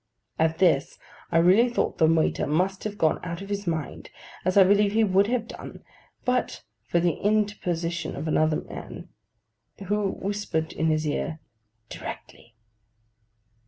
At 0.39 0.57
this, 0.57 0.97
I 1.31 1.37
really 1.37 1.69
thought 1.69 1.99
the 1.99 2.07
waiter 2.07 2.47
must 2.47 2.85
have 2.85 2.97
gone 2.97 3.19
out 3.23 3.43
of 3.43 3.49
his 3.49 3.67
mind: 3.67 4.09
as 4.43 4.57
I 4.57 4.63
believe 4.63 4.93
he 4.93 5.03
would 5.03 5.27
have 5.27 5.47
done, 5.47 5.83
but 6.25 6.63
for 6.87 6.99
the 6.99 7.19
interposition 7.23 8.15
of 8.15 8.27
another 8.27 8.61
man, 8.61 9.09
who 9.89 10.09
whispered 10.13 10.73
in 10.73 10.87
his 10.87 11.05
ear, 11.05 11.39
'Directly. 11.89 12.55